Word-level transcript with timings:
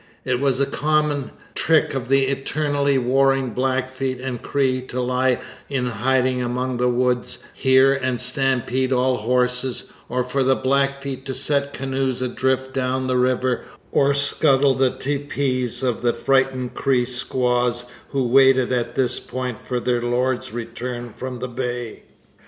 It 0.25 0.39
was 0.39 0.59
a 0.59 0.65
common 0.65 1.29
trick 1.53 1.93
of 1.93 2.09
the 2.09 2.23
eternally 2.23 2.97
warring 2.97 3.51
Blackfeet 3.51 4.19
and 4.19 4.41
Cree 4.41 4.81
to 4.87 4.99
lie 4.99 5.37
in 5.69 5.85
hiding 5.85 6.41
among 6.41 6.77
the 6.77 6.89
woods 6.89 7.37
here 7.53 7.93
and 7.93 8.19
stampede 8.19 8.91
all 8.91 9.17
horses, 9.17 9.91
or 10.09 10.23
for 10.23 10.43
the 10.43 10.55
Blackfeet 10.55 11.23
to 11.27 11.35
set 11.35 11.73
canoes 11.73 12.19
adrift 12.19 12.73
down 12.73 13.05
the 13.05 13.15
river 13.17 13.61
or 13.91 14.15
scuttle 14.15 14.73
the 14.73 14.89
teepees 14.89 15.83
of 15.83 16.01
the 16.01 16.13
frightened 16.13 16.73
Cree 16.73 17.05
squaws 17.05 17.85
who 18.09 18.23
waited 18.27 18.71
at 18.73 18.95
this 18.95 19.19
point 19.19 19.59
for 19.59 19.79
their 19.79 20.01
lords' 20.01 20.51
return 20.51 21.13
from 21.13 21.37
the 21.37 21.47
Bay. 21.47 22.01